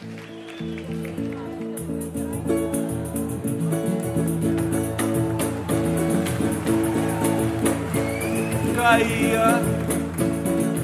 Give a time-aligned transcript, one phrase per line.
[0.00, 0.08] Caía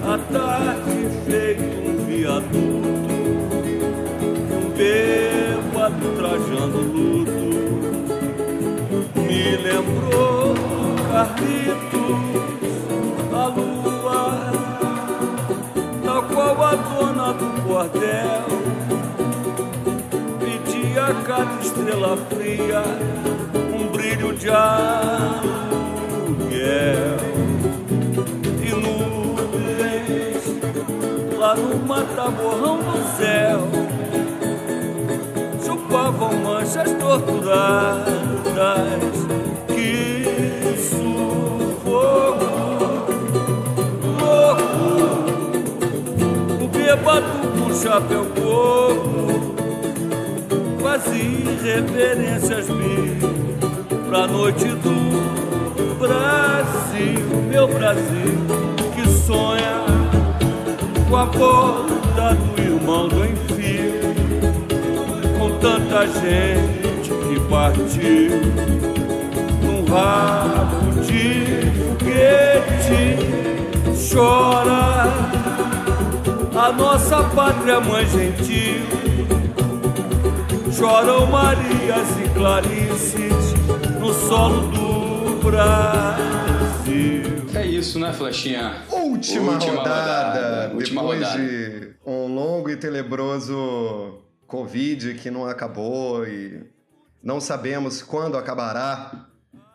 [0.05, 3.17] a tarde feito um viaduto,
[4.53, 7.49] um bêbado trajando luto,
[9.23, 10.53] me lembrou
[11.11, 12.21] Carlitos,
[13.33, 14.53] a lua,
[16.05, 18.66] tal qual a dona do bordel,
[20.97, 22.83] pedia a cada estrela fria
[23.79, 25.37] um brilho de aluguel.
[31.39, 33.61] lá no mata-borrão do céu
[35.65, 38.07] chupavam manchas torturadas
[39.69, 40.25] que
[40.79, 42.47] sufoco
[44.19, 45.05] louco
[46.65, 47.27] o bêbado
[47.59, 49.16] com chapéu coco
[50.97, 53.19] fazia reverências mil
[54.09, 57.43] pra noite do Brasil.
[57.51, 58.39] Meu Brasil
[58.95, 59.85] que sonha
[61.09, 64.15] com a borda do irmão do enfio,
[65.39, 68.41] com tanta gente que partiu
[69.63, 71.45] num rabo de
[71.77, 73.37] foguete.
[74.11, 75.13] Chora
[76.59, 79.06] a nossa pátria mãe gentil,
[80.77, 83.55] choram Marias e Clarices
[83.99, 87.23] no solo do Brasil.
[87.55, 88.83] É isso, né, Flechinha?
[88.91, 90.27] Última, Última rodada.
[90.69, 90.75] rodada.
[90.75, 91.39] Última Depois rodada.
[91.43, 96.63] de um longo e tenebroso Covid que não acabou e
[97.23, 99.27] não sabemos quando acabará.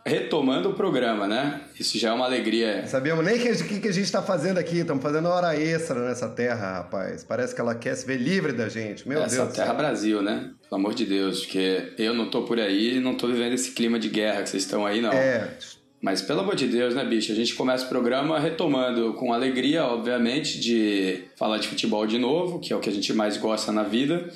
[0.03, 1.61] Retomando o programa, né?
[1.80, 2.88] Isso já é uma alegria.
[2.88, 4.80] Sabemos nem o que, que, a gente está fazendo aqui.
[4.80, 7.23] Estamos fazendo hora extra nessa terra, rapaz.
[7.23, 9.07] Parece que ela quer se ver livre da gente.
[9.07, 9.49] Meu Essa Deus.
[9.49, 10.52] Essa terra Brasil, né?
[10.67, 11.41] Pelo amor de Deus.
[11.41, 14.49] Porque eu não tô por aí e não tô vivendo esse clima de guerra que
[14.49, 15.11] vocês estão aí, não.
[15.11, 15.49] É,
[16.02, 17.31] mas pelo amor de Deus, né, bicho?
[17.31, 22.59] A gente começa o programa retomando com alegria, obviamente, de falar de futebol de novo,
[22.59, 24.28] que é o que a gente mais gosta na vida.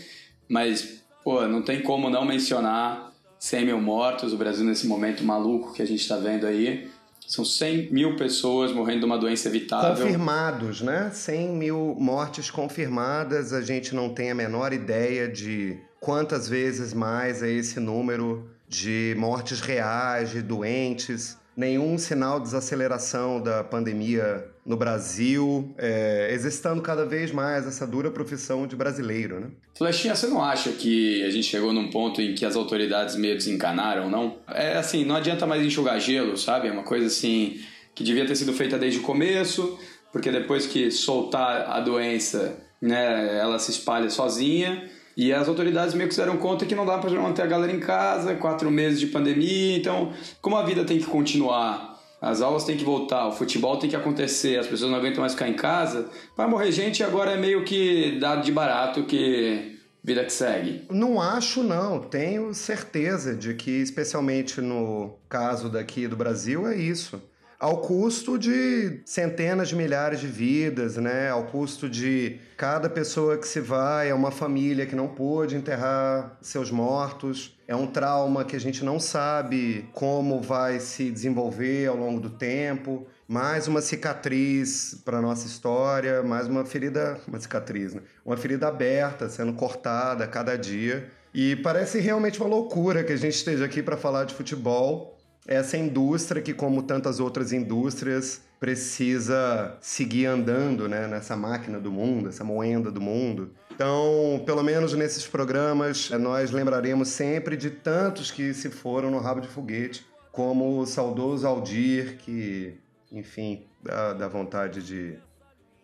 [0.48, 3.05] Mas, pô, não tem como não mencionar
[3.46, 6.90] 100 mil mortos, o Brasil nesse momento maluco que a gente está vendo aí.
[7.28, 10.04] São 100 mil pessoas morrendo de uma doença evitável.
[10.04, 11.12] Confirmados, né?
[11.14, 13.54] 100 mil mortes confirmadas.
[13.54, 19.14] A gente não tem a menor ideia de quantas vezes mais é esse número de
[19.16, 27.06] mortes reais, de doentes nenhum sinal de desaceleração da pandemia no Brasil, é, existando cada
[27.06, 29.48] vez mais essa dura profissão de brasileiro, né?
[29.78, 33.36] Flechinha, você não acha que a gente chegou num ponto em que as autoridades meio
[33.36, 34.40] desencanaram, não?
[34.48, 36.68] É assim, não adianta mais enxugar gelo, sabe?
[36.68, 37.60] É uma coisa assim
[37.94, 39.78] que devia ter sido feita desde o começo,
[40.12, 44.90] porque depois que soltar a doença, né, ela se espalha sozinha.
[45.16, 47.72] E as autoridades meio que se deram conta que não dá para manter a galera
[47.72, 50.12] em casa, quatro meses de pandemia, então,
[50.42, 51.95] como a vida tem que continuar,
[52.26, 55.34] as aulas têm que voltar, o futebol tem que acontecer, as pessoas não aguentam mais
[55.34, 60.26] ficar em casa, vai morrer gente agora é meio que dado de barato que vida
[60.26, 60.86] que segue.
[60.90, 62.00] Não acho, não.
[62.00, 67.22] Tenho certeza de que, especialmente no caso daqui do Brasil, é isso
[67.60, 71.30] ao custo de centenas de milhares de vidas, né?
[71.30, 76.38] Ao custo de cada pessoa que se vai é uma família que não pôde enterrar
[76.42, 77.55] seus mortos.
[77.68, 82.30] É um trauma que a gente não sabe como vai se desenvolver ao longo do
[82.30, 83.08] tempo.
[83.28, 88.02] Mais uma cicatriz para nossa história, mais uma ferida, uma cicatriz, né?
[88.24, 91.10] Uma ferida aberta, sendo cortada a cada dia.
[91.34, 95.16] E parece realmente uma loucura que a gente esteja aqui para falar de futebol
[95.48, 102.30] essa indústria que, como tantas outras indústrias, precisa seguir andando né, nessa máquina do mundo,
[102.30, 103.52] essa moenda do mundo.
[103.76, 109.20] Então, pelo menos nesses programas, eh, nós lembraremos sempre de tantos que se foram no
[109.20, 112.74] rabo de foguete, como o saudoso Aldir, que,
[113.12, 115.18] enfim, dá, dá vontade de,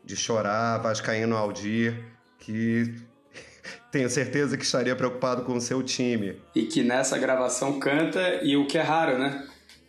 [0.05, 2.01] de chorar, Vascaíno Aldir,
[2.39, 2.95] que
[3.91, 6.41] tenho certeza que estaria preocupado com o seu time.
[6.55, 9.45] E que nessa gravação canta, e o que é raro, né?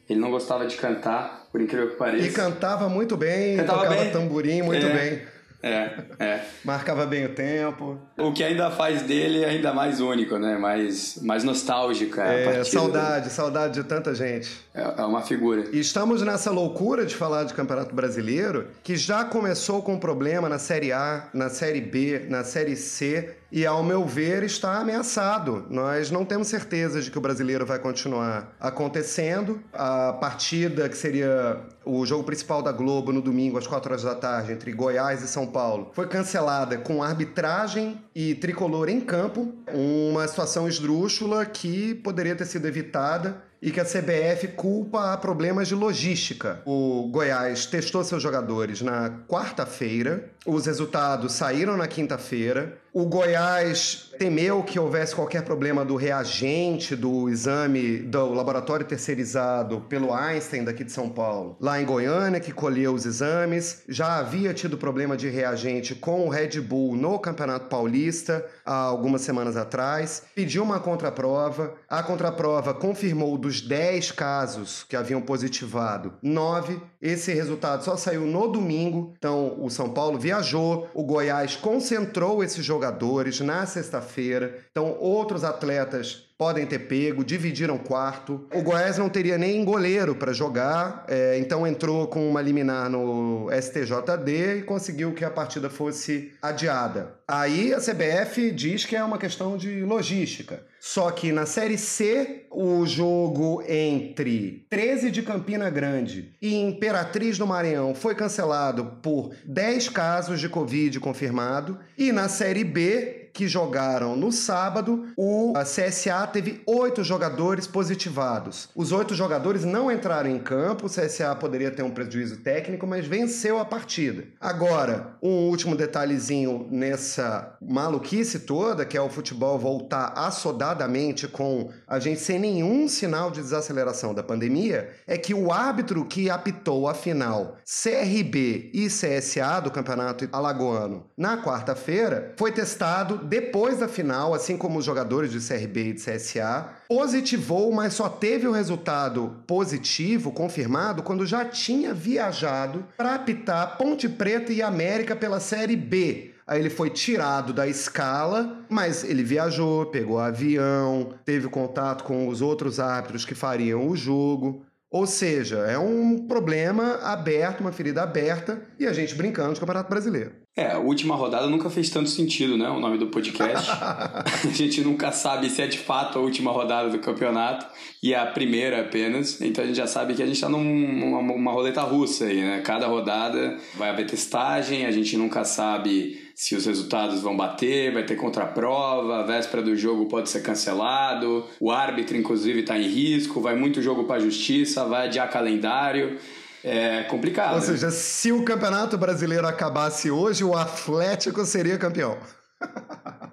[0.08, 2.26] Ele não gostava de cantar, por incrível que pareça.
[2.26, 4.12] E cantava muito bem, cantava tocava bem.
[4.12, 4.92] tamborim muito é.
[4.92, 5.31] bem.
[5.62, 6.44] É, é.
[6.64, 7.96] Marcava bem o tempo.
[8.18, 10.58] O que ainda faz dele ainda mais único, né?
[10.58, 12.20] Mais, mais nostálgico.
[12.20, 14.50] É, é saudade, saudade de tanta gente.
[14.74, 15.66] É, é, uma figura.
[15.72, 20.58] E estamos nessa loucura de falar de Campeonato Brasileiro, que já começou com problema na
[20.58, 25.66] Série A, na Série B, na Série C, e, ao meu ver, está ameaçado.
[25.68, 29.60] Nós não temos certeza de que o brasileiro vai continuar acontecendo.
[29.74, 34.14] A partida que seria o jogo principal da Globo no domingo às 4 horas da
[34.14, 40.26] tarde entre Goiás e São Paulo foi cancelada com arbitragem e tricolor em campo, uma
[40.26, 45.74] situação esdrúxula que poderia ter sido evitada e que a CBF culpa a problemas de
[45.76, 46.60] logística.
[46.66, 52.76] O Goiás testou seus jogadores na quarta-feira, os resultados saíram na quinta-feira.
[52.92, 60.12] O Goiás temeu que houvesse qualquer problema do reagente do exame do laboratório terceirizado pelo
[60.12, 63.82] Einstein daqui de São Paulo, lá em Goiânia, que colheu os exames.
[63.88, 69.22] Já havia tido problema de reagente com o Red Bull no Campeonato Paulista há algumas
[69.22, 70.22] semanas atrás.
[70.34, 71.74] Pediu uma contraprova.
[71.88, 76.80] A contraprova confirmou dos 10 casos que haviam positivado, 9.
[77.02, 79.12] Esse resultado só saiu no domingo.
[79.18, 84.60] Então, o São Paulo viajou, o Goiás concentrou esses jogadores na sexta-feira.
[84.70, 88.48] Então, outros atletas podem ter pego, dividiram quarto.
[88.52, 93.48] O Goiás não teria nem goleiro para jogar, é, então entrou com uma liminar no
[93.52, 97.14] STJD e conseguiu que a partida fosse adiada.
[97.28, 100.64] Aí a CBF diz que é uma questão de logística.
[100.80, 107.46] Só que na Série C, o jogo entre 13 de Campina Grande e Imperatriz do
[107.46, 111.78] Maranhão foi cancelado por 10 casos de Covid confirmado.
[111.96, 118.68] E na Série B, que jogaram no sábado, o CSA teve oito jogadores positivados.
[118.74, 123.06] Os oito jogadores não entraram em campo, o CSA poderia ter um prejuízo técnico, mas
[123.06, 124.24] venceu a partida.
[124.40, 131.98] Agora, um último detalhezinho nessa maluquice toda, que é o futebol voltar assodadamente com a
[131.98, 136.94] gente sem nenhum sinal de desaceleração da pandemia, é que o árbitro que apitou a
[136.94, 144.56] final CRB e CSA do Campeonato Alagoano na quarta-feira foi testado depois da final, assim
[144.56, 150.32] como os jogadores de CRB e de CSA, positivou, mas só teve o resultado positivo,
[150.32, 156.32] confirmado, quando já tinha viajado para apitar Ponte Preta e América pela Série B.
[156.46, 162.42] Aí ele foi tirado da escala, mas ele viajou, pegou avião, teve contato com os
[162.42, 164.64] outros árbitros que fariam o jogo.
[164.90, 169.88] Ou seja, é um problema aberto, uma ferida aberta, e a gente brincando de Campeonato
[169.88, 170.41] Brasileiro.
[170.54, 172.68] É, a última rodada nunca fez tanto sentido, né?
[172.68, 173.70] O nome do podcast.
[173.72, 177.66] a gente nunca sabe se é de fato a última rodada do campeonato
[178.02, 179.40] e é a primeira apenas.
[179.40, 182.60] Então a gente já sabe que a gente está numa uma roleta russa aí, né?
[182.60, 188.04] Cada rodada vai haver testagem, a gente nunca sabe se os resultados vão bater, vai
[188.04, 193.40] ter contraprova, a véspera do jogo pode ser cancelado, o árbitro, inclusive, está em risco,
[193.40, 196.18] vai muito jogo para a justiça, vai adiar calendário.
[196.64, 197.54] É complicado.
[197.54, 202.18] Ou seja, se o Campeonato Brasileiro acabasse hoje, o Atlético seria campeão.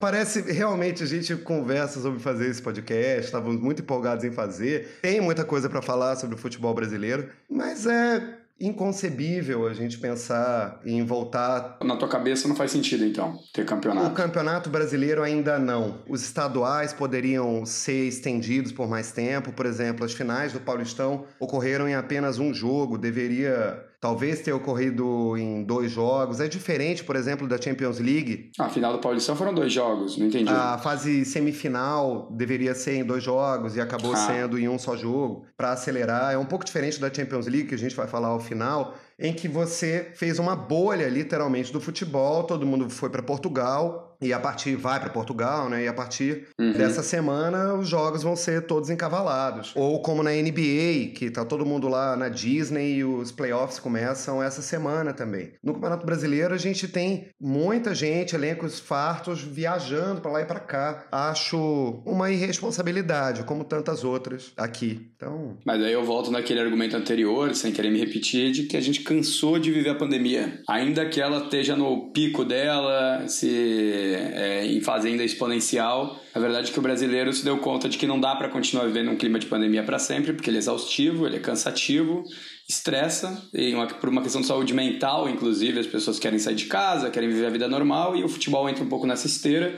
[0.00, 4.98] Parece realmente a gente conversa sobre fazer esse podcast, estávamos muito empolgados em fazer.
[5.00, 10.80] Tem muita coisa para falar sobre o futebol brasileiro, mas é inconcebível a gente pensar
[10.84, 11.78] em voltar.
[11.82, 14.08] Na tua cabeça não faz sentido, então, ter campeonato?
[14.08, 16.00] O campeonato brasileiro ainda não.
[16.08, 19.52] Os estaduais poderiam ser estendidos por mais tempo.
[19.52, 22.96] Por exemplo, as finais do Paulistão ocorreram em apenas um jogo.
[22.96, 26.40] Deveria talvez ter ocorrido em dois jogos.
[26.40, 28.50] É diferente, por exemplo, da Champions League.
[28.58, 30.50] A final do Paulistão foram dois jogos, não entendi.
[30.50, 34.16] A fase semifinal deveria ser em dois jogos e acabou ah.
[34.16, 35.46] sendo em um só jogo.
[35.56, 38.40] Para acelerar, é um pouco diferente da Champions League, que a gente vai falar ao
[38.40, 44.11] final, em que você fez uma bolha, literalmente, do futebol, todo mundo foi para Portugal
[44.22, 45.84] e a partir vai para Portugal, né?
[45.84, 46.72] E a partir uhum.
[46.72, 49.72] dessa semana os jogos vão ser todos encavalados.
[49.74, 54.42] Ou como na NBA, que tá todo mundo lá na Disney e os playoffs começam
[54.42, 55.52] essa semana também.
[55.62, 60.60] No Campeonato Brasileiro a gente tem muita gente, elencos fartos viajando para lá e para
[60.60, 61.04] cá.
[61.10, 65.10] Acho uma irresponsabilidade, como tantas outras aqui.
[65.16, 68.80] Então, mas aí eu volto naquele argumento anterior, sem querer me repetir, de que a
[68.80, 70.60] gente cansou de viver a pandemia.
[70.68, 76.20] Ainda que ela esteja no pico dela, se é, em fazenda exponencial.
[76.34, 78.86] A verdade é que o brasileiro se deu conta de que não dá para continuar
[78.86, 82.24] vivendo um clima de pandemia para sempre, porque ele é exaustivo, ele é cansativo,
[82.68, 86.66] estressa, e uma, por uma questão de saúde mental, inclusive, as pessoas querem sair de
[86.66, 89.76] casa, querem viver a vida normal, e o futebol entra um pouco nessa esteira.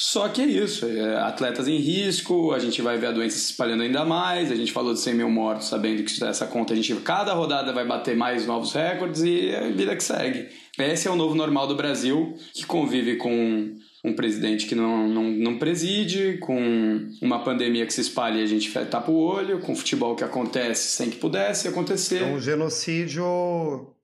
[0.00, 3.50] Só que é isso, é, atletas em risco, a gente vai ver a doença se
[3.50, 6.76] espalhando ainda mais, a gente falou de 100 mil mortos, sabendo que essa conta a
[6.76, 10.50] gente cada rodada vai bater mais novos recordes e é vida que segue.
[10.78, 15.24] Esse é o novo normal do Brasil, que convive com um presidente que não, não,
[15.24, 19.74] não preside, com uma pandemia que se espalha e a gente tapa o olho, com
[19.74, 22.22] futebol que acontece sem que pudesse acontecer.
[22.22, 23.24] É um genocídio,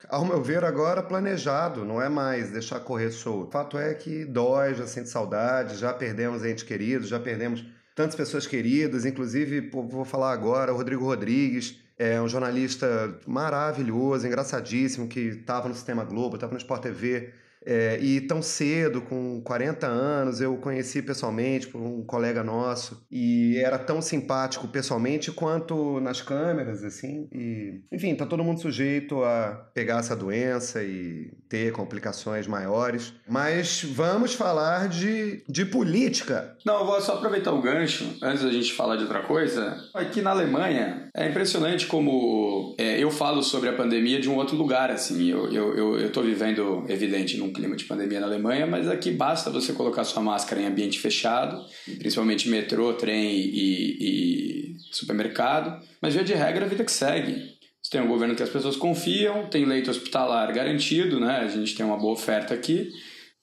[0.08, 3.48] ao meu ver, agora planejado, não é mais deixar correr solto.
[3.48, 7.64] O fato é que dói, já sente saudade, já perdemos entes queridos, já perdemos
[7.94, 15.08] tantas pessoas queridas, inclusive, vou falar agora, o Rodrigo Rodrigues, É um jornalista maravilhoso, engraçadíssimo,
[15.08, 17.32] que estava no Sistema Globo, estava no Sport TV
[17.66, 23.04] é, e tão cedo, com 40 anos, eu o conheci pessoalmente por um colega nosso
[23.10, 27.26] e era tão simpático pessoalmente quanto nas câmeras, assim.
[27.32, 33.14] E, enfim, tá todo mundo sujeito a pegar essa doença e ter complicações maiores.
[33.26, 36.56] Mas vamos falar de, de política.
[36.64, 39.76] Não, eu vou só aproveitar o gancho, antes da gente falar de outra coisa.
[39.94, 44.56] Aqui na Alemanha, é impressionante como é, eu falo sobre a pandemia de um outro
[44.56, 45.30] lugar, assim.
[45.30, 49.48] Eu, eu, eu, eu vivendo, evidente, num clima de pandemia na Alemanha, mas aqui basta
[49.48, 51.64] você colocar sua máscara em ambiente fechado,
[51.98, 55.80] principalmente metrô, trem e, e supermercado.
[56.00, 57.54] Mas, via de regra, a vida que segue.
[57.80, 61.42] Você tem um governo que as pessoas confiam, tem leito hospitalar garantido, né?
[61.44, 62.90] A gente tem uma boa oferta aqui.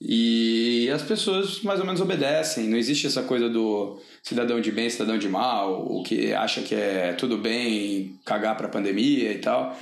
[0.04, 2.68] E as pessoas mais ou menos obedecem.
[2.68, 6.74] Não existe essa coisa do cidadão de bem, cidadão de mal, o que acha que
[6.74, 9.78] é tudo bem cagar para a pandemia e tal.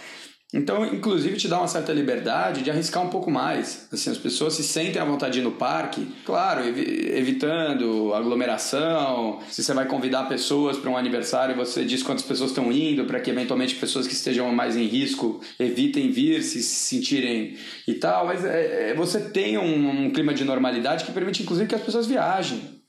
[0.51, 3.87] Então, inclusive, te dá uma certa liberdade de arriscar um pouco mais.
[3.91, 9.39] Assim, as pessoas se sentem à vontade no parque, claro, ev evitando aglomeração.
[9.47, 13.19] Se você vai convidar pessoas para um aniversário, você diz quantas pessoas estão indo, para
[13.19, 17.55] que eventualmente pessoas que estejam mais em risco evitem vir, se sentirem
[17.87, 18.25] e tal.
[18.25, 21.81] Mas é, é, você tem um, um clima de normalidade que permite, inclusive, que as
[21.83, 22.79] pessoas viajem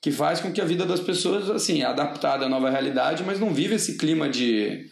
[0.00, 3.40] que faz com que a vida das pessoas, assim, é adaptada à nova realidade, mas
[3.40, 4.86] não vive esse clima de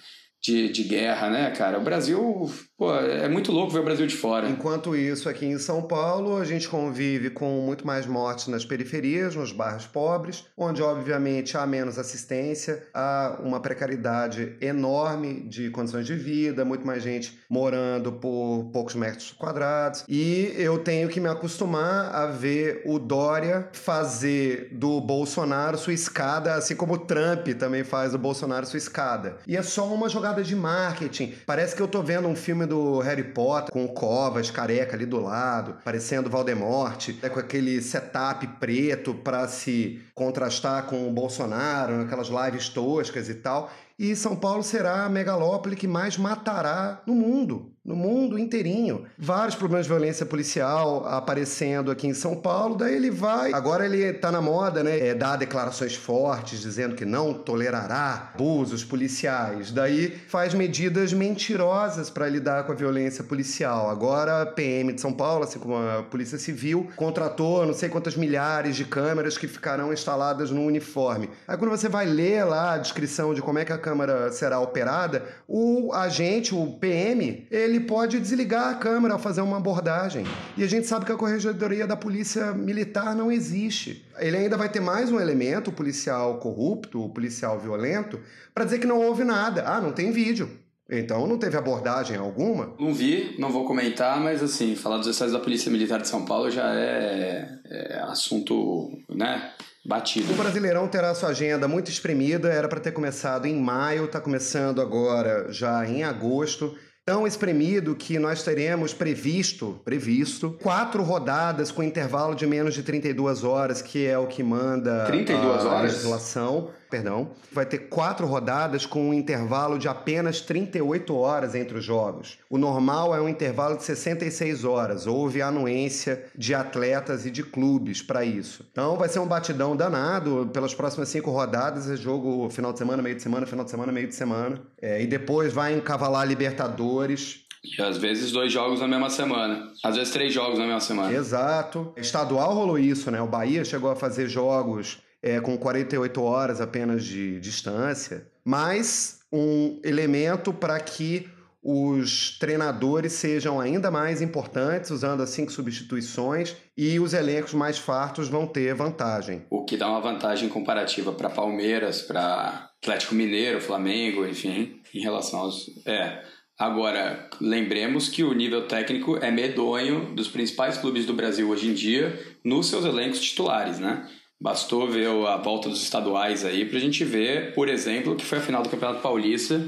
[0.47, 1.79] de, de guerra, né, cara?
[1.79, 4.51] O Brasil Pô, é muito louco ver o Brasil de fora.
[4.51, 9.35] Enquanto isso, aqui em São Paulo, a gente convive com muito mais mortes nas periferias,
[9.35, 16.15] nos bairros pobres, onde, obviamente, há menos assistência, há uma precariedade enorme de condições de
[16.15, 20.05] vida, muito mais gente morando por poucos metros quadrados.
[20.07, 26.53] E eu tenho que me acostumar a ver o Dória fazer do Bolsonaro sua escada,
[26.53, 29.39] assim como o Trump também faz do Bolsonaro sua escada.
[29.47, 31.33] E é só uma jogada de marketing.
[31.47, 35.07] Parece que eu tô vendo um filme do Harry Potter, com o Covas careca ali
[35.07, 42.03] do lado, parecendo Voldemort, né, com aquele setup preto para se contrastar com o Bolsonaro,
[42.03, 43.71] aquelas lives toscas e tal.
[43.99, 49.05] E São Paulo será a megalópole que mais matará no mundo no mundo inteirinho.
[49.17, 53.53] Vários problemas de violência policial aparecendo aqui em São Paulo, daí ele vai.
[53.53, 54.99] Agora ele tá na moda, né?
[54.99, 59.71] É, dar declarações fortes dizendo que não tolerará abusos policiais.
[59.71, 63.89] Daí faz medidas mentirosas para lidar com a violência policial.
[63.89, 68.17] Agora a PM de São Paulo, assim como a Polícia Civil, contratou não sei quantas
[68.17, 71.31] milhares de câmeras que ficarão instaladas no uniforme.
[71.47, 74.59] Aí quando você vai ler lá a descrição de como é que a câmera será
[74.59, 80.25] operada, o agente, o PM, ele ele pode desligar a câmera ao fazer uma abordagem.
[80.57, 84.05] E a gente sabe que a corregedoria da polícia militar não existe.
[84.19, 88.19] Ele ainda vai ter mais um elemento, o policial corrupto, o policial violento,
[88.55, 89.65] para dizer que não houve nada.
[89.67, 90.49] Ah, não tem vídeo.
[90.89, 92.75] Então não teve abordagem alguma?
[92.79, 96.25] Não vi, não vou comentar, mas assim, falar dos excessos da Polícia Militar de São
[96.25, 99.51] Paulo já é, é assunto, né?
[99.85, 100.33] Batido.
[100.33, 104.81] O Brasileirão terá sua agenda muito espremida, era para ter começado em maio, está começando
[104.81, 112.35] agora já em agosto tão espremido que nós teremos previsto, previsto, quatro rodadas com intervalo
[112.35, 115.67] de menos de 32 horas, que é o que manda 32 a, horas.
[115.67, 121.79] a legislação perdão, vai ter quatro rodadas com um intervalo de apenas 38 horas entre
[121.79, 122.39] os jogos.
[122.49, 125.07] O normal é um intervalo de 66 horas.
[125.07, 128.67] Houve anuência de atletas e de clubes para isso.
[128.71, 130.49] Então vai ser um batidão danado.
[130.53, 133.93] Pelas próximas cinco rodadas é jogo final de semana, meio de semana, final de semana,
[133.93, 134.61] meio de semana.
[134.81, 137.45] É, e depois vai encavalar Libertadores.
[137.65, 139.73] E às vezes dois jogos na mesma semana.
[139.83, 141.13] Às vezes três jogos na mesma semana.
[141.13, 141.93] Exato.
[141.97, 143.21] Estadual rolou isso, né?
[143.21, 149.81] O Bahia chegou a fazer jogos é, com 48 horas apenas de distância, mas um
[149.83, 151.29] elemento para que
[151.61, 158.29] os treinadores sejam ainda mais importantes, usando as cinco substituições, e os elencos mais fartos
[158.29, 159.43] vão ter vantagem.
[159.51, 165.41] O que dá uma vantagem comparativa para Palmeiras, para Atlético Mineiro, Flamengo, enfim, em relação
[165.41, 165.67] aos.
[165.85, 166.23] É.
[166.57, 171.75] Agora, lembremos que o nível técnico é medonho dos principais clubes do Brasil hoje em
[171.75, 174.09] dia nos seus elencos titulares, né?
[174.41, 178.41] Bastou ver a volta dos estaduais aí pra gente ver, por exemplo, que foi a
[178.41, 179.67] final do Campeonato Paulista,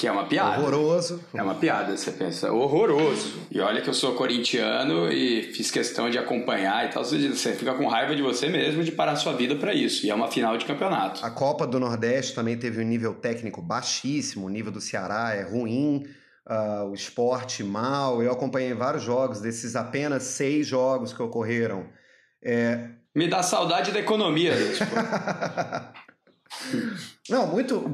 [0.00, 0.60] que é uma piada.
[0.60, 1.22] Horroroso.
[1.34, 3.38] É uma piada, você pensa, horroroso.
[3.50, 7.04] E olha que eu sou corintiano e fiz questão de acompanhar e tal.
[7.04, 10.06] Você fica com raiva de você mesmo de parar sua vida para isso.
[10.06, 11.24] E é uma final de campeonato.
[11.24, 14.46] A Copa do Nordeste também teve um nível técnico baixíssimo.
[14.46, 16.06] O nível do Ceará é ruim.
[16.46, 18.22] Uh, o esporte mal.
[18.22, 21.86] Eu acompanhei vários jogos, desses apenas seis jogos que ocorreram.
[22.42, 24.52] É, me dá saudade da economia.
[24.74, 24.94] Tipo.
[27.28, 27.90] Não, muito.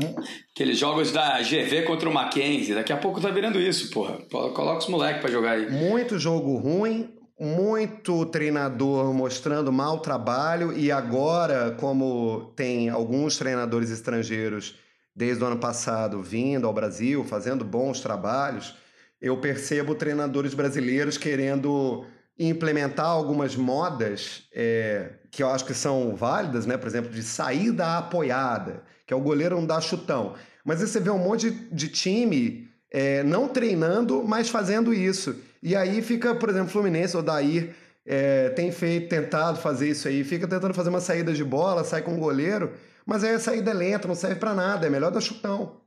[0.55, 2.75] Aqueles jogos da GV contra o Mackenzie.
[2.75, 4.19] Daqui a pouco tá virando isso, porra.
[4.31, 5.71] Coloca os moleques pra jogar aí.
[5.71, 14.75] Muito jogo ruim, muito treinador mostrando mau trabalho e agora, como tem alguns treinadores estrangeiros
[15.15, 18.75] desde o ano passado vindo ao Brasil, fazendo bons trabalhos,
[19.21, 22.07] eu percebo treinadores brasileiros querendo
[22.39, 26.77] implementar algumas modas é, que eu acho que são válidas, né?
[26.77, 30.35] Por exemplo, de saída apoiada, que é o goleiro não dá chutão.
[30.65, 35.37] Mas aí você vê um monte de, time é, não treinando, mas fazendo isso.
[35.63, 37.75] E aí fica, por exemplo, Fluminense, o Dair
[38.05, 42.03] é, tem feito, tentado fazer isso aí, fica tentando fazer uma saída de bola, sai
[42.03, 42.73] com o goleiro,
[43.05, 45.81] mas aí a saída é lenta, não serve para nada, é melhor dar chutão,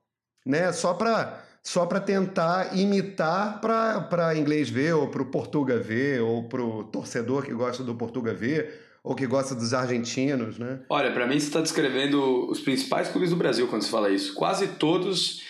[0.46, 0.72] né?
[0.72, 6.48] Só para só para tentar imitar para inglês ver, ou para o Portuga ver, ou
[6.48, 10.82] para o torcedor que gosta do Portuga ver, ou que gosta dos argentinos, né?
[10.90, 14.34] Olha, para mim você está descrevendo os principais clubes do Brasil quando você fala isso.
[14.34, 15.42] Quase todos,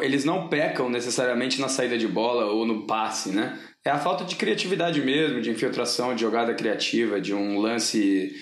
[0.00, 3.58] eles não pecam necessariamente na saída de bola ou no passe, né?
[3.84, 8.32] É a falta de criatividade mesmo, de infiltração, de jogada criativa, de um lance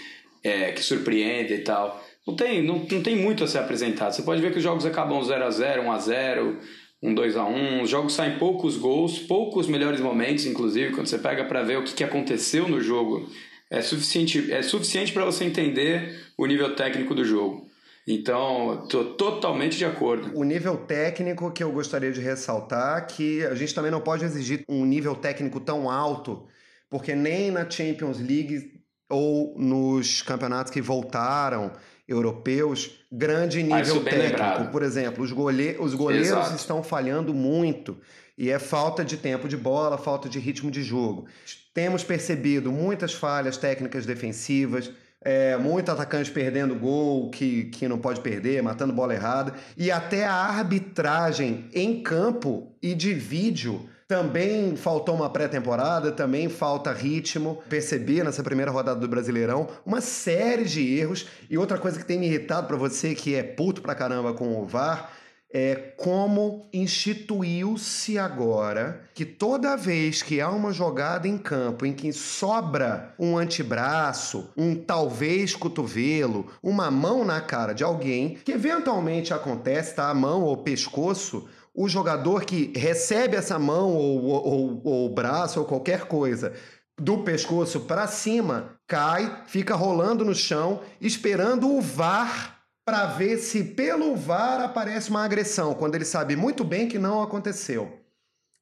[0.45, 2.05] é, que surpreende e tal.
[2.27, 4.13] Não tem, não, não tem muito a ser apresentado.
[4.13, 6.59] Você pode ver que os jogos acabam 0 a 0 1 a 0
[7.03, 11.19] um 2 a 1 Os jogos saem poucos gols, poucos melhores momentos, inclusive, quando você
[11.19, 13.29] pega para ver o que, que aconteceu no jogo.
[13.71, 17.69] É suficiente, é suficiente para você entender o nível técnico do jogo.
[18.07, 20.37] Então, estou totalmente de acordo.
[20.37, 24.65] O nível técnico que eu gostaria de ressaltar que a gente também não pode exigir
[24.69, 26.47] um nível técnico tão alto,
[26.89, 31.73] porque nem na Champions League ou nos campeonatos que voltaram
[32.11, 34.29] europeus, grande nível técnico.
[34.31, 34.71] Lembrado.
[34.73, 36.57] Por exemplo, os, gole os goleiros Exato.
[36.57, 37.97] estão falhando muito
[38.37, 41.27] e é falta de tempo de bola, falta de ritmo de jogo.
[41.73, 44.91] Temos percebido muitas falhas técnicas defensivas,
[45.23, 50.25] é, muito atacante perdendo gol que, que não pode perder, matando bola errada, e até
[50.25, 57.63] a arbitragem em campo e de vídeo também faltou uma pré-temporada, também falta ritmo.
[57.69, 61.29] Percebi nessa primeira rodada do Brasileirão uma série de erros.
[61.49, 64.61] E outra coisa que tem me irritado para você que é puto pra caramba com
[64.61, 65.13] o VAR
[65.53, 72.13] é como instituiu-se agora que toda vez que há uma jogada em campo em que
[72.13, 79.95] sobra um antebraço, um talvez cotovelo, uma mão na cara de alguém, que eventualmente acontece,
[79.95, 80.09] tá?
[80.09, 85.67] A mão ou pescoço, o jogador que recebe essa mão ou, ou, ou braço ou
[85.67, 86.53] qualquer coisa
[86.99, 93.65] do pescoço para cima, cai, fica rolando no chão, esperando o VAR para ver se
[93.65, 97.99] pelo VAR aparece uma agressão, quando ele sabe muito bem que não aconteceu.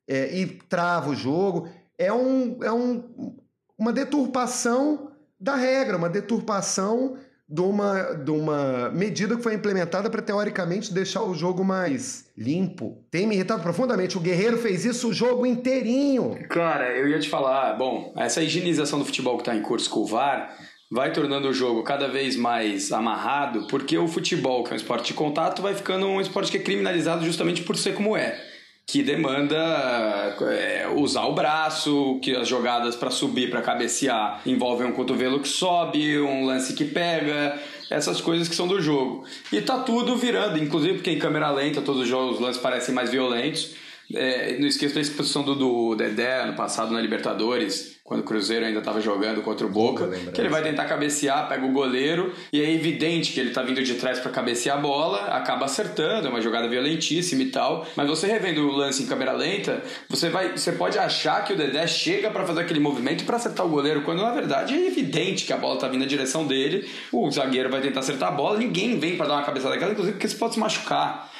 [0.06, 1.68] É, e trava o jogo.
[1.98, 3.36] É, um, é um,
[3.76, 7.16] uma deturpação da regra, uma deturpação
[7.48, 13.02] de uma, de uma medida que foi implementada para teoricamente deixar o jogo mais limpo.
[13.10, 14.18] Tem me irritado profundamente.
[14.18, 16.46] O Guerreiro fez isso o jogo inteirinho.
[16.50, 20.00] Cara, eu ia te falar, bom, essa higienização do futebol que está em curso com
[20.00, 20.54] o VAR
[20.90, 25.08] vai tornando o jogo cada vez mais amarrado, porque o futebol, que é um esporte
[25.08, 28.47] de contato, vai ficando um esporte que é criminalizado justamente por ser como é
[28.88, 34.92] que demanda é, usar o braço, que as jogadas para subir, para cabecear envolvem um
[34.92, 39.24] cotovelo que sobe, um lance que pega, essas coisas que são do jogo.
[39.52, 42.94] E tá tudo virando, inclusive porque em câmera lenta todos os jogos os lances parecem
[42.94, 43.74] mais violentos.
[44.14, 48.64] É, não esqueça da exposição do, do Dedé no passado na Libertadores, quando o Cruzeiro
[48.64, 52.58] ainda estava jogando contra o Boca, que ele vai tentar cabecear, pega o goleiro, e
[52.58, 56.30] é evidente que ele está vindo de trás para cabecear a bola, acaba acertando, é
[56.30, 57.86] uma jogada violentíssima e tal.
[57.94, 61.56] Mas você revendo o lance em câmera lenta, você vai, você pode achar que o
[61.56, 65.44] Dedé chega para fazer aquele movimento para acertar o goleiro, quando na verdade é evidente
[65.44, 68.56] que a bola está vindo na direção dele, o zagueiro vai tentar acertar a bola,
[68.56, 71.30] ninguém vem para dar uma cabeçada daquela, inclusive porque você pode se machucar.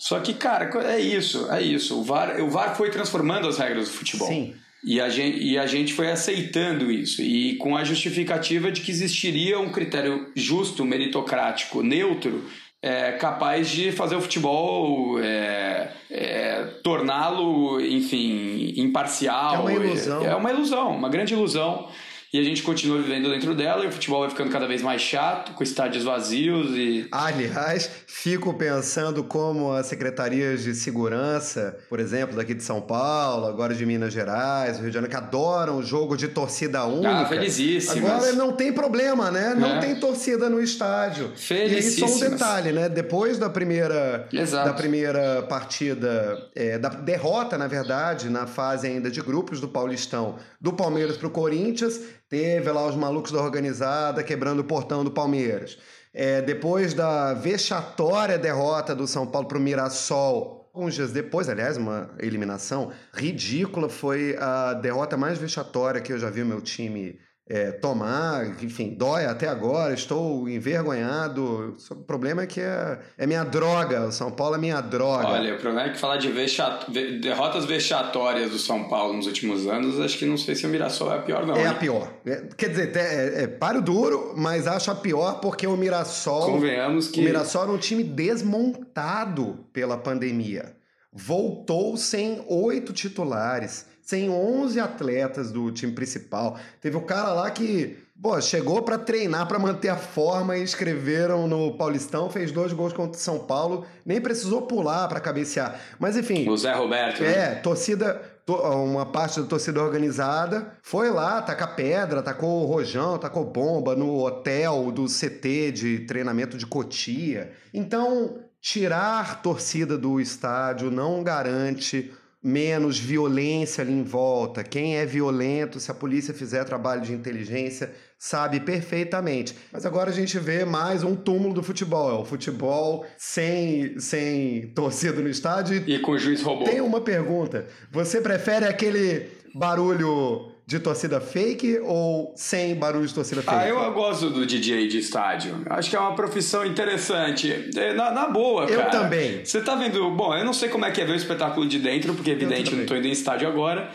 [0.00, 2.00] Só que, cara, é isso, é isso.
[2.00, 4.26] O VAR, o VAR foi transformando as regras do futebol.
[4.26, 4.56] Sim.
[4.84, 8.92] E a, gente, e a gente foi aceitando isso, e com a justificativa de que
[8.92, 12.44] existiria um critério justo, meritocrático, neutro,
[12.80, 19.56] é, capaz de fazer o futebol é, é, torná-lo, enfim, imparcial.
[19.56, 20.24] É uma ilusão.
[20.24, 21.88] É uma ilusão, uma grande ilusão
[22.32, 25.00] e a gente continua vivendo dentro dela e o futebol vai ficando cada vez mais
[25.00, 27.08] chato, com estádios vazios e.
[27.10, 33.74] Aliás, fico pensando como as secretarias de segurança, por exemplo, daqui de São Paulo, agora
[33.74, 37.20] de Minas Gerais, Rio de Janeiro, que adoram o jogo de torcida única.
[37.20, 37.96] Ah, felizíssimas.
[37.96, 39.54] Agora não tem problema, né?
[39.54, 39.80] Não é.
[39.80, 41.32] tem torcida no estádio.
[41.34, 41.98] Felizíssimas.
[41.98, 42.88] E aí só um detalhe, né?
[42.90, 44.68] Depois da primeira, Exato.
[44.68, 50.36] da primeira partida, é, da derrota, na verdade, na fase ainda de grupos do Paulistão,
[50.60, 55.10] do Palmeiras para o Corinthians Teve lá os malucos da organizada quebrando o portão do
[55.10, 55.78] Palmeiras.
[56.12, 61.76] É, depois da vexatória derrota do São Paulo para o Mirassol, alguns dias depois, aliás,
[61.76, 67.18] uma eliminação ridícula, foi a derrota mais vexatória que eu já vi o meu time
[67.48, 71.74] é, tomar, enfim, dói até agora, estou envergonhado.
[71.90, 75.28] O problema é que é, é minha droga, o São Paulo é minha droga.
[75.28, 76.90] Olha, o problema é que falar de vexat...
[77.20, 81.10] derrotas vexatórias do São Paulo nos últimos anos, acho que não sei se o Mirassol
[81.10, 81.56] é a pior, não.
[81.56, 81.66] É hein?
[81.68, 82.12] a pior.
[82.26, 86.52] É, quer dizer, é, é páreo duro, mas acho a pior porque o Mirassol.
[86.52, 87.20] Convenhamos que.
[87.20, 90.77] O Mirassol era um time desmontado pela pandemia.
[91.12, 96.58] Voltou sem oito titulares sem 11 atletas do time principal.
[96.80, 101.46] Teve o cara lá que, pô, chegou para treinar, para manter a forma e escreveram
[101.46, 105.78] no Paulistão, fez dois gols contra o São Paulo, nem precisou pular para cabecear.
[105.98, 106.48] Mas enfim.
[106.48, 107.22] O Zé Roberto.
[107.22, 107.28] Né?
[107.28, 108.18] É, torcida
[108.50, 114.90] uma parte da torcida organizada foi lá, tacar pedra, tacou rojão, tacou bomba no hotel
[114.90, 117.52] do CT de treinamento de Cotia.
[117.74, 124.62] Então, tirar torcida do estádio não garante menos violência ali em volta.
[124.62, 129.56] Quem é violento, se a polícia fizer trabalho de inteligência, sabe perfeitamente.
[129.72, 132.10] Mas agora a gente vê mais um túmulo do futebol.
[132.10, 135.82] É o futebol sem, sem torcida no estádio.
[135.86, 136.64] E com o juiz robô.
[136.64, 137.66] Tem uma pergunta.
[137.90, 143.56] Você prefere aquele barulho de torcida fake ou sem barulho de torcida fake?
[143.56, 145.62] Ah, eu gosto do DJ de estádio.
[145.64, 147.70] Acho que é uma profissão interessante.
[147.74, 148.82] É, na, na boa, cara.
[148.82, 149.42] Eu também.
[149.42, 150.10] Você tá vendo...
[150.10, 152.34] Bom, eu não sei como é que é ver o espetáculo de dentro, porque é
[152.34, 153.90] evidente eu não tô indo em estádio agora.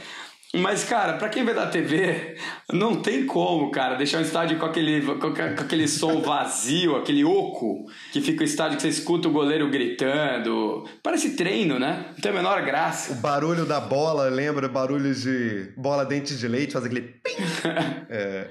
[0.55, 2.37] Mas, cara, pra quem vê da TV,
[2.71, 7.87] não tem como, cara, deixar o estádio com aquele, com, aquele som vazio, aquele oco,
[8.11, 10.87] que fica o estádio que você escuta o goleiro gritando.
[11.01, 12.05] Parece treino, né?
[12.13, 13.13] Não tem a menor graça.
[13.13, 14.69] O barulho da bola, lembra?
[14.69, 17.35] Barulho de bola dente de leite, faz aquele pim.
[18.11, 18.47] é.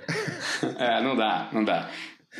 [0.78, 1.88] é, não dá, não dá.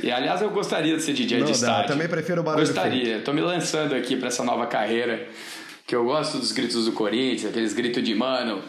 [0.02, 1.88] E aliás, eu gostaria de ser DJ não de dá, estádio.
[1.88, 2.66] Também prefiro o barulho.
[2.66, 3.04] Gostaria.
[3.04, 3.24] Feito.
[3.24, 5.28] Tô me lançando aqui para essa nova carreira.
[5.86, 8.62] Que eu gosto dos gritos do Corinthians, aqueles gritos de mano,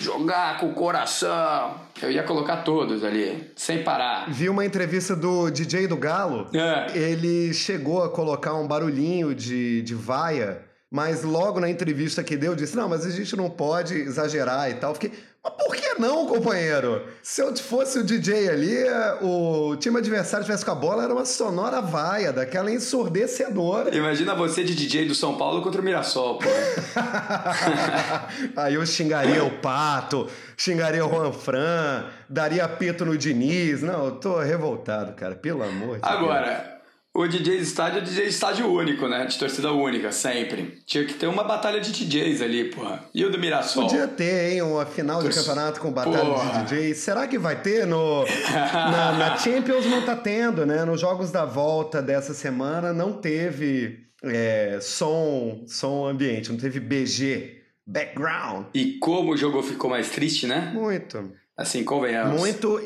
[0.00, 1.74] jogar com o coração.
[2.00, 4.30] Eu ia colocar todos ali, sem parar.
[4.30, 6.48] Vi uma entrevista do DJ do Galo.
[6.54, 6.96] É.
[6.96, 12.54] Ele chegou a colocar um barulhinho de, de vaia, mas logo na entrevista que deu,
[12.54, 14.94] disse: Não, mas a gente não pode exagerar e tal.
[14.94, 15.12] Fiquei.
[15.44, 17.04] Mas por que não, companheiro?
[17.20, 18.76] Se eu fosse o DJ ali,
[19.22, 23.94] o time adversário tivesse com a bola, era uma sonora vaia, daquela ensurdecedora.
[23.94, 26.48] Imagina você de DJ do São Paulo contra o Mirassol, pô.
[28.56, 33.82] Aí eu xingaria o Pato, xingaria o Juan Fran, daria pito no Diniz.
[33.82, 36.71] Não, eu tô revoltado, cara, pelo amor de Agora, Deus.
[37.14, 39.26] O DJ estádio é DJ estádio único, né?
[39.26, 40.82] De torcida única, sempre.
[40.86, 43.04] Tinha que ter uma batalha de DJs ali, porra.
[43.14, 43.82] E o do Mirassol?
[43.82, 44.62] Podia ter, hein?
[44.62, 46.62] Uma final de campeonato com batalha porra.
[46.64, 46.96] de DJs.
[46.96, 48.24] Será que vai ter no...
[48.72, 50.86] na, na, Champions não tá tendo, né?
[50.86, 57.60] Nos jogos da volta dessa semana não teve é, som, som ambiente, não teve BG,
[57.86, 58.66] background.
[58.72, 60.72] E como o jogo ficou mais triste, né?
[60.74, 61.30] Muito.
[61.56, 62.38] Assim, convenhamos.
[62.38, 62.80] Muito...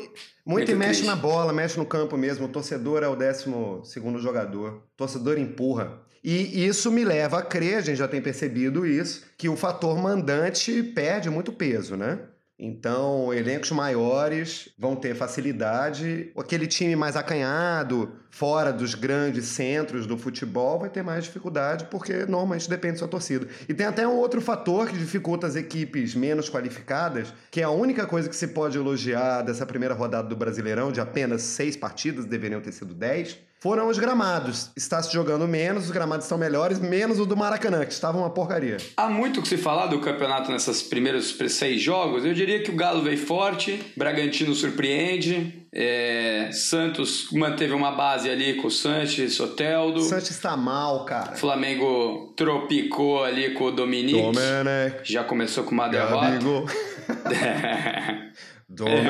[0.47, 1.05] Muito, Muito e mexe triste.
[1.07, 2.45] na bola, mexe no campo mesmo.
[2.45, 4.75] O torcedor é o décimo segundo jogador.
[4.75, 5.99] O torcedor empurra.
[6.23, 9.97] E isso me leva a crer, a gente já tem percebido isso, que o fator
[9.97, 12.19] mandante perde muito peso, né?
[12.57, 16.31] Então, elencos maiores vão ter facilidade.
[16.37, 22.23] Aquele time mais acanhado, fora dos grandes centros do futebol, vai ter mais dificuldade, porque
[22.27, 23.47] normalmente depende da sua torcida.
[23.67, 27.71] E tem até um outro fator que dificulta as equipes menos qualificadas, que é a
[27.71, 32.25] única coisa que se pode elogiar dessa primeira rodada do Brasileirão, de apenas seis partidas,
[32.25, 34.69] deveriam ter sido dez, foram os gramados.
[34.77, 38.29] Está se jogando menos, os gramados estão melhores, menos o do Maracanã, que estava uma
[38.29, 38.77] porcaria.
[38.95, 42.23] Há muito que se falar do campeonato nessas primeiros seis jogos.
[42.23, 48.55] Eu diria que o Galo veio forte, Bragantino surpreende, é, Santos manteve uma base ali
[48.55, 50.01] com o Sanches, Soteldo.
[50.01, 51.35] Sanches está mal, cara.
[51.35, 54.19] Flamengo tropicou ali com o Dominique.
[54.19, 55.01] Domenech.
[55.03, 56.39] Já começou com uma derrota.
[58.67, 59.05] Domenech.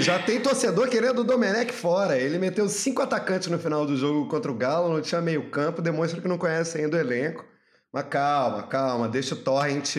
[0.00, 2.18] Já tem torcedor querendo o Domenech fora.
[2.18, 5.80] Ele meteu cinco atacantes no final do jogo contra o Galo, não tinha meio campo,
[5.80, 7.46] demonstra que não conhece ainda o elenco.
[7.92, 9.96] Mas calma, calma, deixa o Torrent,